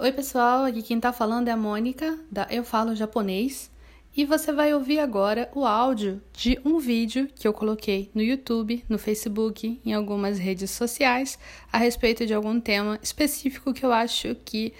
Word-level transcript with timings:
Oi, 0.00 0.12
pessoal, 0.12 0.64
aqui 0.64 0.80
quem 0.80 1.00
tá 1.00 1.12
falando 1.12 1.48
é 1.48 1.50
a 1.50 1.56
Mônica, 1.56 2.16
da 2.30 2.46
Eu 2.48 2.62
Falo 2.62 2.94
Japonês, 2.94 3.68
e 4.16 4.24
você 4.24 4.52
vai 4.52 4.72
ouvir 4.72 5.00
agora 5.00 5.50
o 5.52 5.66
áudio 5.66 6.22
de 6.32 6.56
um 6.64 6.78
vídeo 6.78 7.28
que 7.34 7.48
eu 7.48 7.52
coloquei 7.52 8.08
no 8.14 8.22
YouTube, 8.22 8.84
no 8.88 8.96
Facebook, 8.96 9.80
em 9.84 9.92
algumas 9.92 10.38
redes 10.38 10.70
sociais, 10.70 11.36
a 11.72 11.78
respeito 11.78 12.24
de 12.24 12.32
algum 12.32 12.60
tema 12.60 12.96
específico 13.02 13.74
que 13.74 13.84
eu 13.84 13.92
acho 13.92 14.36
que 14.44 14.72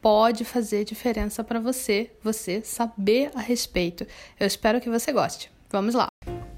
pode 0.00 0.42
fazer 0.42 0.86
diferença 0.86 1.44
para 1.44 1.60
você, 1.60 2.10
você 2.24 2.62
saber 2.64 3.30
a 3.34 3.42
respeito. 3.42 4.06
Eu 4.40 4.46
espero 4.46 4.80
que 4.80 4.88
você 4.88 5.12
goste. 5.12 5.50
Vamos 5.70 5.94
lá. 5.94 6.06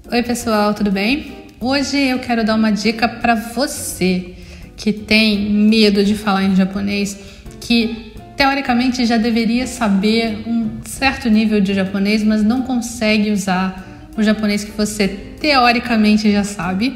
Oi, 0.09 0.23
pessoal, 0.23 0.73
tudo 0.73 0.89
bem? 0.89 1.47
Hoje 1.59 1.97
eu 1.97 2.19
quero 2.19 2.45
dar 2.45 2.55
uma 2.55 2.71
dica 2.71 3.09
para 3.09 3.35
você 3.35 4.37
que 4.77 4.93
tem 4.93 5.51
medo 5.51 6.01
de 6.03 6.15
falar 6.15 6.43
em 6.43 6.55
japonês, 6.55 7.34
que 7.65 8.13
teoricamente 8.37 9.05
já 9.05 9.17
deveria 9.17 9.65
saber 9.65 10.43
um 10.45 10.81
certo 10.85 11.29
nível 11.29 11.59
de 11.59 11.73
japonês, 11.73 12.23
mas 12.23 12.43
não 12.43 12.61
consegue 12.61 13.31
usar 13.31 14.07
o 14.15 14.21
japonês 14.21 14.63
que 14.63 14.71
você 14.71 15.07
teoricamente 15.07 16.31
já 16.31 16.43
sabe. 16.43 16.95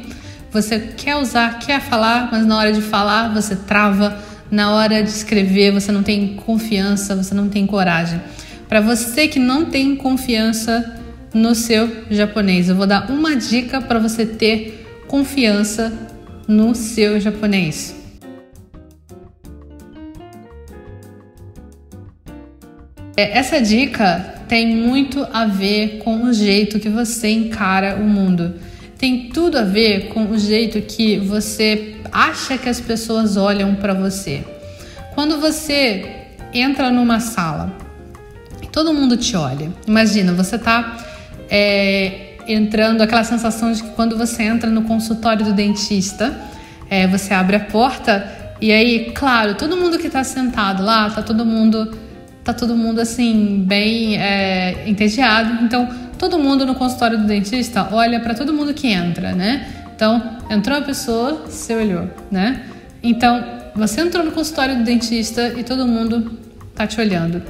Você 0.52 0.78
quer 0.96 1.16
usar, 1.16 1.58
quer 1.58 1.80
falar, 1.80 2.28
mas 2.30 2.46
na 2.46 2.56
hora 2.56 2.72
de 2.72 2.80
falar 2.80 3.34
você 3.34 3.56
trava, 3.56 4.16
na 4.48 4.72
hora 4.72 5.02
de 5.02 5.08
escrever 5.08 5.72
você 5.72 5.90
não 5.90 6.04
tem 6.04 6.36
confiança, 6.36 7.16
você 7.16 7.34
não 7.34 7.48
tem 7.48 7.66
coragem. 7.66 8.20
Para 8.68 8.80
você 8.80 9.26
que 9.26 9.40
não 9.40 9.64
tem 9.64 9.96
confiança 9.96 10.96
no 11.34 11.52
seu 11.52 12.04
japonês, 12.10 12.68
eu 12.68 12.76
vou 12.76 12.86
dar 12.86 13.10
uma 13.10 13.34
dica 13.34 13.80
para 13.80 13.98
você 13.98 14.24
ter 14.24 14.86
confiança 15.08 15.92
no 16.46 16.76
seu 16.76 17.18
japonês. 17.18 17.99
Essa 23.20 23.60
dica 23.60 24.34
tem 24.48 24.76
muito 24.76 25.26
a 25.32 25.44
ver 25.46 25.98
com 26.04 26.24
o 26.24 26.32
jeito 26.32 26.80
que 26.80 26.88
você 26.88 27.28
encara 27.28 27.96
o 27.96 28.04
mundo. 28.04 28.54
Tem 28.98 29.28
tudo 29.28 29.58
a 29.58 29.62
ver 29.62 30.08
com 30.08 30.30
o 30.30 30.38
jeito 30.38 30.80
que 30.82 31.18
você 31.18 31.96
acha 32.12 32.58
que 32.58 32.68
as 32.68 32.80
pessoas 32.80 33.36
olham 33.36 33.74
para 33.74 33.94
você. 33.94 34.44
Quando 35.14 35.40
você 35.40 36.26
entra 36.52 36.90
numa 36.90 37.20
sala, 37.20 37.72
todo 38.72 38.92
mundo 38.92 39.16
te 39.16 39.36
olha. 39.36 39.72
Imagina, 39.86 40.32
você 40.32 40.58
tá 40.58 40.98
é, 41.48 42.34
entrando, 42.46 43.02
aquela 43.02 43.24
sensação 43.24 43.72
de 43.72 43.82
que 43.82 43.90
quando 43.90 44.16
você 44.16 44.42
entra 44.42 44.68
no 44.68 44.82
consultório 44.82 45.44
do 45.44 45.52
dentista, 45.52 46.36
é, 46.88 47.06
você 47.06 47.32
abre 47.32 47.56
a 47.56 47.60
porta 47.60 48.40
e 48.60 48.72
aí, 48.72 49.12
claro, 49.14 49.54
todo 49.54 49.76
mundo 49.76 49.98
que 49.98 50.08
está 50.08 50.22
sentado 50.22 50.82
lá, 50.82 51.08
tá 51.08 51.22
todo 51.22 51.46
mundo 51.46 51.96
tá 52.44 52.52
todo 52.52 52.74
mundo 52.74 53.00
assim, 53.00 53.64
bem 53.66 54.16
é, 54.16 54.88
entediado. 54.88 55.64
Então, 55.64 55.88
todo 56.18 56.38
mundo 56.38 56.66
no 56.66 56.74
consultório 56.74 57.18
do 57.18 57.24
dentista 57.24 57.88
olha 57.92 58.20
para 58.20 58.34
todo 58.34 58.52
mundo 58.52 58.74
que 58.74 58.88
entra, 58.88 59.32
né? 59.32 59.66
Então, 59.94 60.38
entrou 60.48 60.78
a 60.78 60.82
pessoa, 60.82 61.44
você 61.46 61.74
olhou, 61.74 62.08
né? 62.30 62.62
Então, 63.02 63.44
você 63.74 64.00
entrou 64.00 64.24
no 64.24 64.32
consultório 64.32 64.76
do 64.76 64.84
dentista 64.84 65.54
e 65.56 65.62
todo 65.62 65.86
mundo 65.86 66.38
tá 66.74 66.86
te 66.86 67.00
olhando. 67.00 67.42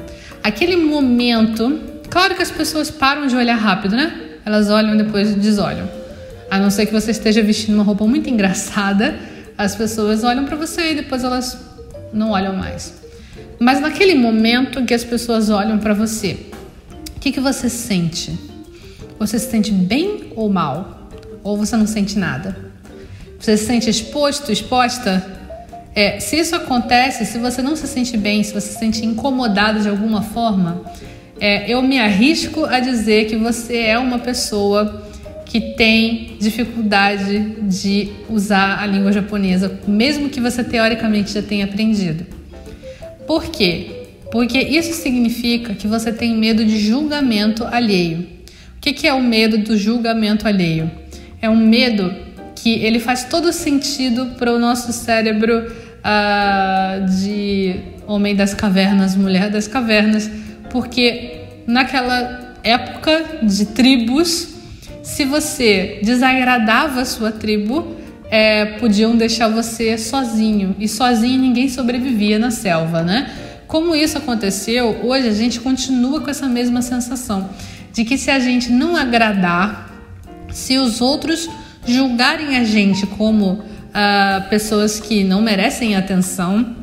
Aquele 0.42 0.76
momento, 0.76 1.80
claro 2.08 2.34
que 2.34 2.42
as 2.42 2.50
pessoas 2.50 2.90
param 2.90 3.26
de 3.26 3.36
olhar 3.36 3.56
rápido, 3.56 3.96
né? 3.96 4.12
Elas 4.44 4.70
olham 4.70 4.94
e 4.94 4.98
depois 4.98 5.34
desolham. 5.34 5.88
A 6.50 6.58
não 6.58 6.70
ser 6.70 6.86
que 6.86 6.92
você 6.92 7.12
esteja 7.12 7.42
vestindo 7.42 7.74
uma 7.74 7.84
roupa 7.84 8.04
muito 8.06 8.28
engraçada, 8.28 9.14
as 9.56 9.76
pessoas 9.76 10.24
olham 10.24 10.44
para 10.44 10.56
você 10.56 10.92
e 10.92 10.94
depois 10.96 11.22
elas 11.22 11.56
não 12.12 12.30
olham 12.30 12.54
mais. 12.56 12.99
Mas 13.62 13.78
naquele 13.78 14.14
momento 14.14 14.86
que 14.86 14.94
as 14.94 15.04
pessoas 15.04 15.50
olham 15.50 15.78
para 15.78 15.92
você, 15.92 16.46
o 17.14 17.20
que, 17.20 17.30
que 17.30 17.40
você 17.40 17.68
sente? 17.68 18.32
Você 19.18 19.38
se 19.38 19.50
sente 19.50 19.70
bem 19.70 20.32
ou 20.34 20.48
mal? 20.48 21.10
Ou 21.44 21.58
você 21.58 21.76
não 21.76 21.86
sente 21.86 22.18
nada? 22.18 22.56
Você 23.38 23.58
se 23.58 23.66
sente 23.66 23.90
exposto, 23.90 24.50
exposta? 24.50 25.22
É, 25.94 26.18
se 26.20 26.38
isso 26.38 26.56
acontece, 26.56 27.26
se 27.26 27.36
você 27.36 27.60
não 27.60 27.76
se 27.76 27.86
sente 27.86 28.16
bem, 28.16 28.42
se 28.42 28.54
você 28.54 28.68
se 28.68 28.78
sente 28.78 29.04
incomodado 29.04 29.82
de 29.82 29.90
alguma 29.90 30.22
forma, 30.22 30.82
é, 31.38 31.70
eu 31.70 31.82
me 31.82 31.98
arrisco 31.98 32.64
a 32.64 32.80
dizer 32.80 33.26
que 33.26 33.36
você 33.36 33.76
é 33.76 33.98
uma 33.98 34.20
pessoa 34.20 35.06
que 35.44 35.74
tem 35.74 36.38
dificuldade 36.40 37.56
de 37.68 38.10
usar 38.26 38.80
a 38.80 38.86
língua 38.86 39.12
japonesa, 39.12 39.78
mesmo 39.86 40.30
que 40.30 40.40
você 40.40 40.64
teoricamente 40.64 41.34
já 41.34 41.42
tenha 41.42 41.66
aprendido. 41.66 42.39
Por 43.30 43.44
quê? 43.44 44.08
Porque 44.32 44.58
isso 44.58 44.92
significa 44.92 45.72
que 45.72 45.86
você 45.86 46.12
tem 46.12 46.36
medo 46.36 46.64
de 46.64 46.80
julgamento 46.80 47.64
alheio. 47.64 48.26
O 48.76 48.80
que, 48.80 49.06
é 49.06 49.14
o 49.14 49.22
medo 49.22 49.56
do 49.58 49.76
julgamento 49.76 50.48
alheio? 50.48 50.90
É 51.40 51.48
um 51.48 51.56
medo 51.56 52.12
que 52.56 52.70
ele 52.84 52.98
faz 52.98 53.22
todo 53.22 53.52
sentido 53.52 54.34
para 54.36 54.52
o 54.52 54.58
nosso 54.58 54.92
cérebro 54.92 55.58
uh, 55.60 57.06
de 57.22 57.76
homem 58.04 58.34
das 58.34 58.52
cavernas, 58.52 59.14
mulher 59.14 59.48
das 59.48 59.68
cavernas, 59.68 60.28
porque 60.68 61.42
naquela 61.68 62.56
época 62.64 63.38
de 63.44 63.66
tribos, 63.66 64.48
se 65.04 65.24
você 65.24 66.00
desagradava 66.02 67.02
a 67.02 67.04
sua 67.04 67.30
tribo, 67.30 67.94
é, 68.30 68.64
podiam 68.78 69.16
deixar 69.16 69.48
você 69.48 69.98
sozinho. 69.98 70.76
E 70.78 70.86
sozinho 70.86 71.40
ninguém 71.40 71.68
sobrevivia 71.68 72.38
na 72.38 72.50
selva, 72.50 73.02
né? 73.02 73.30
Como 73.66 73.94
isso 73.94 74.16
aconteceu, 74.16 75.00
hoje 75.02 75.28
a 75.28 75.32
gente 75.32 75.60
continua 75.60 76.20
com 76.20 76.30
essa 76.30 76.48
mesma 76.48 76.80
sensação 76.80 77.50
de 77.92 78.04
que 78.04 78.16
se 78.16 78.30
a 78.30 78.38
gente 78.38 78.70
não 78.70 78.96
agradar, 78.96 79.90
se 80.50 80.78
os 80.78 81.00
outros 81.00 81.48
julgarem 81.86 82.56
a 82.56 82.64
gente 82.64 83.06
como 83.06 83.62
ah, 83.92 84.46
pessoas 84.48 85.00
que 85.00 85.24
não 85.24 85.42
merecem 85.42 85.96
atenção, 85.96 86.76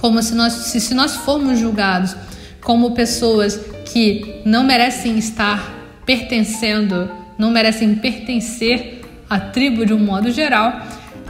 como 0.00 0.22
se 0.22 0.34
nós, 0.34 0.52
se, 0.52 0.80
se 0.80 0.94
nós 0.94 1.16
formos 1.16 1.58
julgados 1.58 2.16
como 2.60 2.92
pessoas 2.92 3.60
que 3.86 4.40
não 4.44 4.64
merecem 4.64 5.18
estar 5.18 5.72
pertencendo, 6.06 7.10
não 7.38 7.50
merecem 7.50 7.94
pertencer 7.96 9.01
a 9.32 9.40
tribo 9.40 9.86
de 9.86 9.94
um 9.94 9.98
modo 9.98 10.30
geral, 10.30 10.82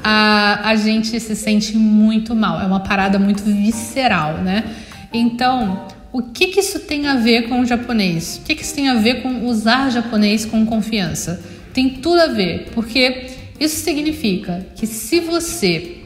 a, 0.02 0.68
a 0.70 0.74
gente 0.74 1.20
se 1.20 1.36
sente 1.36 1.76
muito 1.76 2.34
mal. 2.34 2.60
É 2.60 2.66
uma 2.66 2.80
parada 2.80 3.18
muito 3.18 3.44
visceral, 3.44 4.38
né? 4.38 4.64
Então, 5.12 5.86
o 6.12 6.22
que, 6.22 6.48
que 6.48 6.60
isso 6.60 6.80
tem 6.80 7.06
a 7.06 7.14
ver 7.14 7.48
com 7.48 7.60
o 7.60 7.64
japonês? 7.64 8.38
O 8.38 8.46
que, 8.46 8.56
que 8.56 8.62
isso 8.62 8.74
tem 8.74 8.88
a 8.88 8.94
ver 8.94 9.22
com 9.22 9.46
usar 9.46 9.90
japonês 9.90 10.44
com 10.44 10.66
confiança? 10.66 11.42
Tem 11.72 11.88
tudo 11.88 12.20
a 12.20 12.26
ver, 12.26 12.70
porque 12.74 13.28
isso 13.60 13.76
significa 13.84 14.66
que 14.74 14.86
se 14.86 15.20
você, 15.20 15.98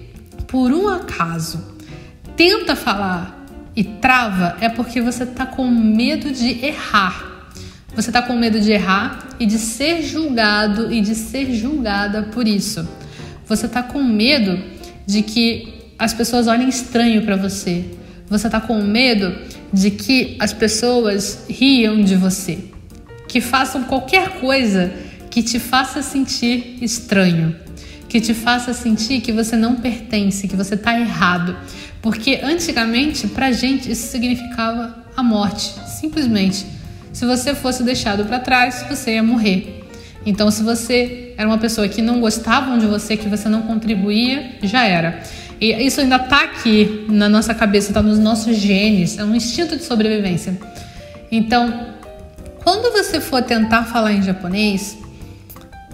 por 0.47 0.73
um 0.73 0.89
acaso, 0.89 1.77
tenta 2.37 2.77
falar 2.77 3.47
e 3.75 3.83
trava, 3.83 4.57
é 4.61 4.69
porque 4.69 5.01
você 5.01 5.25
está 5.25 5.47
com 5.47 5.67
medo 5.67 6.31
de 6.31 6.65
errar. 6.65 7.36
Você 7.97 8.11
está 8.11 8.21
com 8.21 8.35
medo 8.35 8.61
de 8.61 8.71
errar 8.73 9.27
e 9.41 9.47
de 9.47 9.59
ser 9.59 10.03
julgado 10.03 10.93
e 10.93 11.01
de 11.01 11.15
ser 11.15 11.55
julgada 11.55 12.25
por 12.25 12.47
isso. 12.47 12.87
Você 13.49 13.65
está 13.65 13.83
com 13.83 14.03
medo 14.03 14.63
de 15.07 15.23
que 15.23 15.73
as 15.99 16.13
pessoas 16.13 16.47
olhem 16.47 16.69
estranho 16.69 17.23
para 17.23 17.37
você. 17.37 17.87
Você 18.29 18.49
está 18.49 18.61
com 18.61 18.83
medo 18.83 19.35
de 19.73 19.91
que 19.91 20.37
as 20.39 20.53
pessoas 20.53 21.47
riam 21.49 22.03
de 22.03 22.17
você, 22.17 22.59
que 23.27 23.41
façam 23.41 23.85
qualquer 23.85 24.41
coisa 24.41 24.93
que 25.31 25.43
te 25.43 25.59
faça 25.59 26.03
sentir 26.03 26.77
estranho, 26.83 27.57
que 28.11 28.21
te 28.21 28.35
faça 28.35 28.75
sentir 28.75 29.23
que 29.23 29.33
você 29.33 29.57
não 29.57 29.77
pertence, 29.77 30.47
que 30.47 30.57
você 30.57 30.75
está 30.75 31.01
errado. 31.01 31.57
Porque 32.03 32.41
antigamente, 32.43 33.27
para 33.27 33.53
gente, 33.53 33.91
isso 33.91 34.09
significava 34.09 35.03
a 35.17 35.23
morte, 35.23 35.73
simplesmente. 35.99 36.76
Se 37.17 37.25
você 37.25 37.55
fosse 37.55 37.83
deixado 37.83 38.27
para 38.27 38.39
trás, 38.39 38.85
você 38.91 39.15
ia 39.15 39.23
morrer. 39.23 39.83
Então, 40.27 40.51
se 40.51 40.63
você 40.63 41.33
era 41.39 41.49
uma 41.49 41.57
pessoa 41.57 41.89
que 41.89 42.03
não 42.03 42.21
gostavam 42.21 42.77
de 42.77 42.85
você, 42.85 43.17
que 43.17 43.27
você 43.27 43.49
não 43.49 43.63
contribuía, 43.63 44.57
já 44.63 44.85
era. 44.85 45.23
E 45.59 45.73
isso 45.73 46.03
ainda 46.03 46.17
está 46.17 46.43
aqui 46.43 47.07
na 47.09 47.27
nossa 47.27 47.55
cabeça, 47.55 47.89
está 47.89 48.03
nos 48.03 48.19
nossos 48.19 48.59
genes, 48.59 49.17
é 49.17 49.25
um 49.25 49.35
instinto 49.35 49.79
de 49.79 49.83
sobrevivência. 49.83 50.59
Então, 51.33 51.87
quando 52.63 52.93
você 52.93 53.19
for 53.19 53.43
tentar 53.43 53.85
falar 53.85 54.13
em 54.13 54.21
japonês, 54.21 54.99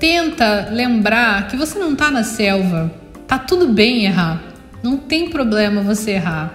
tenta 0.01 0.71
lembrar 0.73 1.47
que 1.47 1.57
você 1.57 1.79
não 1.79 1.93
está 1.93 2.11
na 2.11 2.25
selva. 2.25 2.93
Tá 3.29 3.39
tudo 3.39 3.69
bem 3.69 4.07
errar. 4.07 4.43
Não 4.83 4.97
tem 4.97 5.31
problema 5.31 5.83
você 5.83 6.11
errar. 6.11 6.53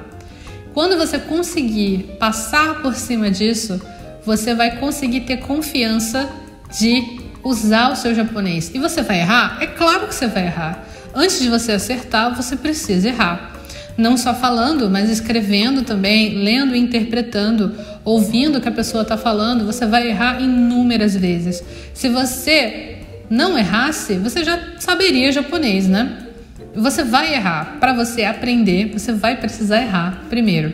Quando 0.73 0.97
você 0.97 1.17
conseguir 1.17 2.17
passar 2.19 2.81
por 2.81 2.95
cima 2.95 3.31
disso, 3.31 3.81
você 4.27 4.53
vai 4.53 4.75
conseguir 4.75 5.21
ter 5.21 5.37
confiança 5.37 6.29
de 6.77 7.21
usar 7.41 7.93
o 7.93 7.95
seu 7.95 8.13
japonês. 8.13 8.69
E 8.75 8.77
você 8.77 9.01
vai 9.01 9.21
errar? 9.21 9.57
É 9.61 9.67
claro 9.67 10.05
que 10.05 10.13
você 10.13 10.27
vai 10.27 10.47
errar. 10.47 10.85
Antes 11.15 11.39
de 11.39 11.47
você 11.47 11.71
acertar, 11.71 12.35
você 12.35 12.57
precisa 12.57 13.07
errar. 13.07 13.53
não 13.97 14.15
só 14.15 14.33
falando, 14.35 14.91
mas 14.91 15.09
escrevendo 15.09 15.81
também, 15.81 16.35
lendo 16.35 16.75
e 16.75 16.79
interpretando, 16.79 17.73
ouvindo 18.05 18.57
o 18.57 18.61
que 18.61 18.67
a 18.67 18.71
pessoa 18.71 19.01
está 19.01 19.17
falando, 19.17 19.65
você 19.65 19.87
vai 19.87 20.09
errar 20.09 20.39
inúmeras 20.39 21.15
vezes. 21.15 21.63
Se 21.95 22.07
você 22.09 22.97
não 23.29 23.57
errasse, 23.57 24.15
você 24.15 24.43
já 24.43 24.59
saberia 24.77 25.31
japonês, 25.31 25.87
né? 25.87 26.27
Você 26.75 27.03
vai 27.03 27.33
errar. 27.33 27.77
Para 27.79 27.93
você 27.93 28.23
aprender, 28.23 28.91
você 28.91 29.13
vai 29.13 29.37
precisar 29.37 29.81
errar 29.81 30.25
primeiro. 30.29 30.73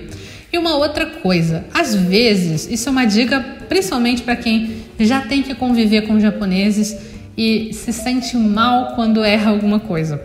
E 0.54 0.58
uma 0.58 0.78
outra 0.78 1.08
coisa, 1.08 1.66
às 1.74 1.96
vezes, 1.96 2.70
isso 2.70 2.88
é 2.88 2.92
uma 2.92 3.06
dica 3.06 3.42
principalmente 3.68 4.22
para 4.22 4.36
quem 4.36 4.84
já 5.00 5.22
tem 5.22 5.42
que 5.42 5.56
conviver 5.56 6.04
com 6.04 6.20
japoneses 6.20 6.96
e 7.36 7.74
se 7.74 7.92
sente 7.92 8.38
mal 8.38 8.94
quando 8.96 9.24
erra 9.24 9.50
alguma 9.50 9.80
coisa 9.80 10.22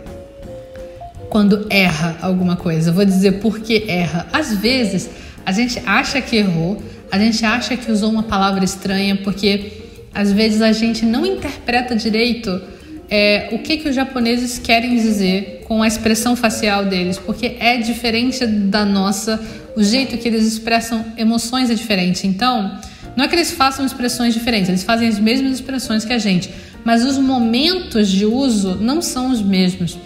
quando 1.29 1.67
erra 1.69 2.17
alguma 2.21 2.55
coisa. 2.55 2.91
Vou 2.91 3.05
dizer 3.05 3.33
por 3.33 3.59
que 3.59 3.85
erra. 3.87 4.27
Às 4.33 4.55
vezes, 4.55 5.09
a 5.45 5.51
gente 5.51 5.81
acha 5.85 6.19
que 6.21 6.35
errou, 6.35 6.81
a 7.11 7.17
gente 7.17 7.45
acha 7.45 7.77
que 7.77 7.91
usou 7.91 8.09
uma 8.09 8.23
palavra 8.23 8.63
estranha, 8.63 9.15
porque 9.23 9.73
às 10.13 10.31
vezes 10.31 10.61
a 10.61 10.71
gente 10.71 11.05
não 11.05 11.25
interpreta 11.25 11.95
direito 11.95 12.61
é, 13.09 13.49
o 13.51 13.59
que, 13.59 13.77
que 13.77 13.89
os 13.89 13.95
japoneses 13.95 14.59
querem 14.59 14.95
dizer 14.95 15.63
com 15.67 15.81
a 15.81 15.87
expressão 15.87 16.35
facial 16.35 16.85
deles, 16.85 17.17
porque 17.17 17.55
é 17.59 17.77
diferente 17.77 18.45
da 18.45 18.85
nossa, 18.85 19.39
o 19.79 19.83
jeito 19.83 20.17
que 20.17 20.27
eles 20.27 20.45
expressam 20.45 21.05
emoções 21.15 21.69
é 21.69 21.73
diferente. 21.73 22.27
Então, 22.27 22.77
não 23.15 23.23
é 23.23 23.27
que 23.29 23.35
eles 23.35 23.51
façam 23.51 23.85
expressões 23.85 24.33
diferentes, 24.33 24.67
eles 24.67 24.83
fazem 24.83 25.07
as 25.07 25.17
mesmas 25.17 25.53
expressões 25.53 26.03
que 26.03 26.11
a 26.11 26.17
gente, 26.17 26.53
mas 26.83 27.05
os 27.05 27.17
momentos 27.17 28.09
de 28.09 28.25
uso 28.25 28.75
não 28.75 29.01
são 29.01 29.31
os 29.31 29.41
mesmos. 29.41 29.97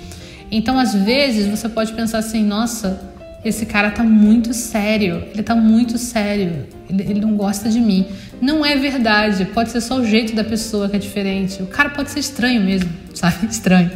Então, 0.51 0.77
às 0.77 0.93
vezes, 0.93 1.47
você 1.47 1.67
pode 1.67 1.91
pensar 1.93 2.19
assim: 2.19 2.43
nossa, 2.43 3.01
esse 3.43 3.65
cara 3.65 3.89
tá 3.89 4.03
muito 4.03 4.53
sério, 4.53 5.23
ele 5.33 5.41
tá 5.41 5.55
muito 5.55 5.97
sério, 5.97 6.67
ele, 6.87 7.01
ele, 7.01 7.19
não 7.19 7.35
gosta 7.35 7.67
de 7.67 7.79
mim. 7.79 8.05
Não 8.39 8.63
é 8.63 8.75
verdade, 8.75 9.45
pode 9.45 9.71
ser 9.71 9.81
só 9.81 9.95
o 9.95 10.05
jeito 10.05 10.35
da 10.35 10.43
pessoa 10.43 10.87
que 10.87 10.95
é 10.95 10.99
diferente. 10.99 11.63
O 11.63 11.67
cara 11.67 11.89
pode 11.89 12.11
ser 12.11 12.19
estranho 12.19 12.61
mesmo, 12.61 12.91
sabe? 13.15 13.47
Estranho. 13.47 13.91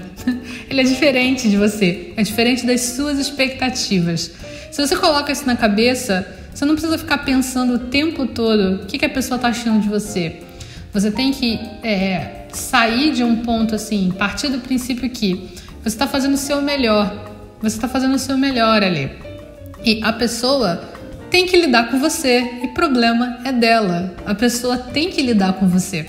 Ele 0.68 0.82
é 0.82 0.84
diferente 0.84 1.48
de 1.48 1.56
você, 1.56 2.14
é 2.18 2.24
diferente 2.24 2.66
das 2.66 2.82
suas 2.82 3.20
expectativas. 3.20 4.32
Se 4.78 4.86
você 4.86 4.96
coloca 4.96 5.32
isso 5.32 5.44
na 5.48 5.56
cabeça, 5.56 6.24
você 6.54 6.64
não 6.64 6.76
precisa 6.76 7.00
ficar 7.00 7.26
pensando 7.26 7.74
o 7.74 7.80
tempo 7.80 8.28
todo 8.28 8.76
o 8.76 8.86
que, 8.86 9.00
que 9.00 9.06
a 9.06 9.10
pessoa 9.10 9.40
tá 9.40 9.48
achando 9.48 9.82
de 9.82 9.90
você. 9.90 10.44
Você 10.94 11.10
tem 11.10 11.32
que 11.32 11.60
é, 11.82 12.46
sair 12.54 13.12
de 13.12 13.24
um 13.24 13.38
ponto 13.38 13.74
assim, 13.74 14.14
partir 14.16 14.50
do 14.50 14.60
princípio 14.60 15.10
que 15.10 15.50
você 15.82 15.88
está 15.88 16.06
fazendo 16.06 16.36
o 16.36 16.38
seu 16.38 16.62
melhor. 16.62 17.12
Você 17.60 17.76
está 17.76 17.88
fazendo 17.88 18.14
o 18.14 18.20
seu 18.20 18.38
melhor 18.38 18.84
ali. 18.84 19.10
E 19.84 20.00
a 20.04 20.14
pessoa 20.14 20.80
tem 21.32 21.48
que 21.48 21.58
lidar 21.58 21.90
com 21.90 22.00
você 22.00 22.60
e 22.62 22.68
problema 22.68 23.40
é 23.44 23.52
dela. 23.52 24.14
A 24.28 24.36
pessoa 24.36 24.78
tem 24.78 25.10
que 25.10 25.24
lidar 25.24 25.54
com 25.54 25.68
você. 25.68 26.06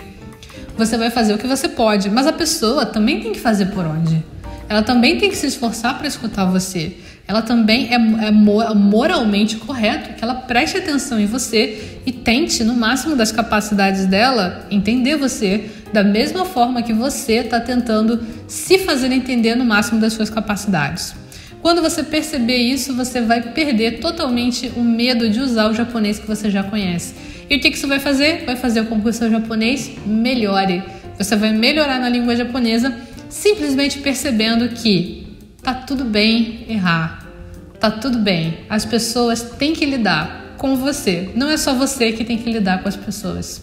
Você 0.76 0.98
vai 0.98 1.08
fazer 1.08 1.32
o 1.32 1.38
que 1.38 1.46
você 1.46 1.70
pode, 1.70 2.10
mas 2.10 2.26
a 2.26 2.34
pessoa 2.34 2.84
também 2.84 3.18
tem 3.22 3.32
que 3.32 3.40
fazer 3.40 3.70
por 3.70 3.86
onde. 3.86 4.22
Ela 4.68 4.82
também 4.82 5.16
tem 5.16 5.30
que 5.30 5.36
se 5.36 5.46
esforçar 5.46 5.96
para 5.96 6.06
escutar 6.06 6.44
você. 6.44 6.98
Ela 7.28 7.42
também 7.42 7.90
é, 7.92 7.96
é 8.28 8.30
moralmente 8.30 9.56
correto 9.58 10.14
que 10.14 10.24
ela 10.24 10.34
preste 10.34 10.78
atenção 10.78 11.20
em 11.20 11.26
você 11.26 12.00
e 12.06 12.10
tente, 12.10 12.64
no 12.64 12.72
máximo 12.72 13.14
das 13.14 13.30
capacidades 13.30 14.06
dela, 14.06 14.66
entender 14.70 15.16
você 15.16 15.68
da 15.92 16.02
mesma 16.02 16.46
forma 16.46 16.82
que 16.82 16.94
você 16.94 17.34
está 17.34 17.60
tentando 17.60 18.24
se 18.46 18.78
fazer 18.78 19.12
entender 19.12 19.54
no 19.54 19.64
máximo 19.66 20.00
das 20.00 20.14
suas 20.14 20.30
capacidades. 20.30 21.14
Quando 21.60 21.82
você 21.82 22.02
perceber 22.02 22.56
isso, 22.56 22.94
você 22.94 23.20
vai 23.20 23.42
perder 23.42 24.00
totalmente 24.00 24.72
o 24.74 24.80
medo 24.82 25.28
de 25.28 25.38
usar 25.38 25.68
o 25.68 25.74
japonês 25.74 26.18
que 26.18 26.26
você 26.26 26.50
já 26.50 26.62
conhece. 26.62 27.14
E 27.50 27.56
o 27.56 27.60
que 27.60 27.68
isso 27.68 27.86
vai 27.86 28.00
fazer? 28.00 28.46
Vai 28.46 28.56
fazer 28.56 28.86
com 28.86 28.98
que 29.02 29.08
o 29.08 29.12
seu 29.12 29.30
japonês 29.30 29.90
melhore. 30.06 30.82
Você 31.18 31.36
vai 31.36 31.52
melhorar 31.52 31.98
na 31.98 32.08
língua 32.08 32.34
japonesa 32.34 32.96
simplesmente 33.28 33.98
percebendo 33.98 34.70
que 34.70 35.27
tá 35.62 35.74
tudo 35.74 36.04
bem 36.04 36.64
errar. 36.68 37.26
Tá 37.80 37.90
tudo 37.90 38.18
bem. 38.18 38.58
As 38.68 38.84
pessoas 38.84 39.42
têm 39.42 39.72
que 39.72 39.86
lidar 39.86 40.54
com 40.58 40.76
você. 40.76 41.30
Não 41.34 41.50
é 41.50 41.56
só 41.56 41.74
você 41.74 42.12
que 42.12 42.24
tem 42.24 42.38
que 42.38 42.50
lidar 42.50 42.82
com 42.82 42.88
as 42.88 42.96
pessoas. 42.96 43.62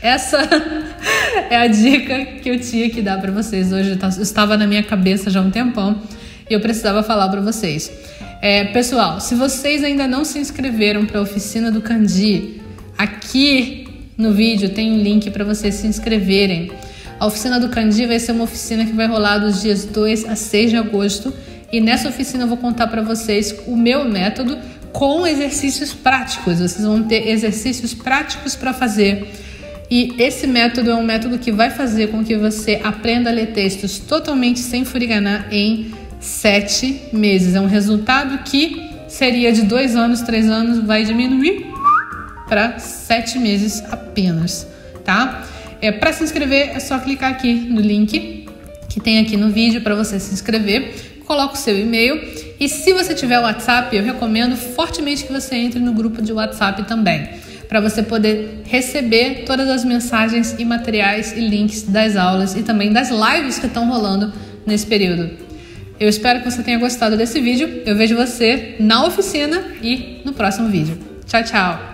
Essa 0.00 0.38
é 1.50 1.56
a 1.56 1.66
dica 1.66 2.24
que 2.42 2.48
eu 2.48 2.60
tinha 2.60 2.88
que 2.90 3.02
dar 3.02 3.20
para 3.20 3.30
vocês 3.30 3.72
hoje. 3.72 3.98
Estava 4.20 4.56
na 4.56 4.66
minha 4.66 4.82
cabeça 4.82 5.30
já 5.30 5.40
há 5.40 5.42
um 5.42 5.50
tempão 5.50 6.00
e 6.48 6.52
eu 6.52 6.60
precisava 6.60 7.02
falar 7.02 7.28
para 7.28 7.40
vocês. 7.40 7.90
É, 8.40 8.64
pessoal, 8.66 9.20
se 9.20 9.34
vocês 9.34 9.82
ainda 9.82 10.06
não 10.06 10.24
se 10.24 10.38
inscreveram 10.38 11.06
para 11.06 11.18
a 11.18 11.22
oficina 11.22 11.70
do 11.70 11.80
Candi, 11.80 12.60
aqui 12.96 13.88
no 14.16 14.32
vídeo 14.32 14.68
tem 14.70 14.92
um 14.92 15.02
link 15.02 15.30
para 15.30 15.44
vocês 15.44 15.74
se 15.76 15.86
inscreverem. 15.86 16.70
A 17.24 17.26
oficina 17.26 17.58
do 17.58 17.70
Candi 17.70 18.04
vai 18.04 18.18
ser 18.18 18.32
uma 18.32 18.44
oficina 18.44 18.84
que 18.84 18.92
vai 18.92 19.06
rolar 19.06 19.38
dos 19.38 19.62
dias 19.62 19.86
2 19.86 20.26
a 20.26 20.36
6 20.36 20.72
de 20.72 20.76
agosto. 20.76 21.32
E 21.72 21.80
nessa 21.80 22.10
oficina 22.10 22.44
eu 22.44 22.48
vou 22.48 22.58
contar 22.58 22.86
para 22.86 23.00
vocês 23.00 23.62
o 23.66 23.74
meu 23.74 24.04
método 24.04 24.58
com 24.92 25.26
exercícios 25.26 25.94
práticos. 25.94 26.58
Vocês 26.58 26.84
vão 26.84 27.02
ter 27.02 27.30
exercícios 27.30 27.94
práticos 27.94 28.54
para 28.54 28.74
fazer 28.74 29.26
e 29.90 30.14
esse 30.18 30.46
método 30.46 30.90
é 30.90 30.94
um 30.94 31.02
método 31.02 31.38
que 31.38 31.50
vai 31.50 31.70
fazer 31.70 32.08
com 32.08 32.22
que 32.22 32.36
você 32.36 32.78
aprenda 32.84 33.30
a 33.30 33.32
ler 33.32 33.52
textos 33.54 33.98
totalmente 33.98 34.60
sem 34.60 34.84
furiganar 34.84 35.48
em 35.50 35.94
sete 36.20 37.04
meses. 37.10 37.54
É 37.54 37.60
um 37.60 37.66
resultado 37.66 38.44
que 38.44 38.86
seria 39.08 39.50
de 39.50 39.62
dois 39.62 39.96
anos, 39.96 40.20
três 40.20 40.46
anos, 40.46 40.78
vai 40.84 41.06
diminuir 41.06 41.72
para 42.46 42.78
sete 42.78 43.38
meses 43.38 43.82
apenas, 43.90 44.66
tá? 45.02 45.53
É, 45.84 45.92
para 45.92 46.14
se 46.14 46.24
inscrever 46.24 46.70
é 46.74 46.80
só 46.80 46.98
clicar 46.98 47.30
aqui 47.30 47.52
no 47.52 47.78
link 47.78 48.46
que 48.88 49.00
tem 49.00 49.18
aqui 49.18 49.36
no 49.36 49.50
vídeo 49.50 49.82
para 49.82 49.94
você 49.94 50.18
se 50.18 50.32
inscrever. 50.32 50.94
Coloca 51.26 51.52
o 51.52 51.56
seu 51.58 51.78
e-mail 51.78 52.18
e 52.58 52.70
se 52.70 52.90
você 52.94 53.14
tiver 53.14 53.38
WhatsApp, 53.38 53.94
eu 53.94 54.02
recomendo 54.02 54.56
fortemente 54.56 55.24
que 55.24 55.32
você 55.32 55.56
entre 55.56 55.80
no 55.80 55.92
grupo 55.92 56.22
de 56.22 56.32
WhatsApp 56.32 56.84
também 56.84 57.28
para 57.68 57.82
você 57.82 58.02
poder 58.02 58.62
receber 58.64 59.44
todas 59.44 59.68
as 59.68 59.84
mensagens 59.84 60.54
e 60.58 60.64
materiais 60.64 61.32
e 61.36 61.40
links 61.40 61.82
das 61.82 62.16
aulas 62.16 62.56
e 62.56 62.62
também 62.62 62.90
das 62.90 63.10
lives 63.10 63.58
que 63.58 63.66
estão 63.66 63.86
rolando 63.86 64.32
nesse 64.64 64.86
período. 64.86 65.32
Eu 66.00 66.08
espero 66.08 66.40
que 66.40 66.50
você 66.50 66.62
tenha 66.62 66.78
gostado 66.78 67.14
desse 67.14 67.40
vídeo. 67.42 67.82
Eu 67.84 67.94
vejo 67.94 68.16
você 68.16 68.76
na 68.80 69.04
oficina 69.04 69.62
e 69.82 70.22
no 70.24 70.32
próximo 70.32 70.68
vídeo. 70.68 70.98
Tchau, 71.26 71.44
tchau! 71.44 71.93